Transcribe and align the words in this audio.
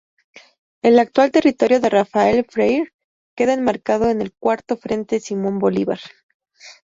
El 0.81 0.97
actual 0.97 1.29
territorio 1.31 1.79
de 1.79 1.91
Rafael 1.91 2.43
Freyre 2.49 2.91
queda 3.37 3.53
enmarcado 3.53 4.09
en 4.09 4.23
el 4.23 4.33
Cuarto 4.33 4.75
Frente 4.75 5.19
Simón 5.19 5.59
Bolívar. 5.59 5.99